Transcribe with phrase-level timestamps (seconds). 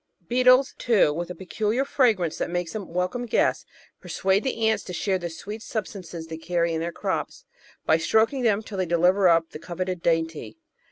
[0.27, 3.67] Beetles, too, with a peculiar fragrance that makes them welcome guests,
[3.99, 7.45] persuade the ants to share the sweet sub stances they carry in their crops,
[7.85, 10.57] by stroking them till they deliver up the coveted dainty.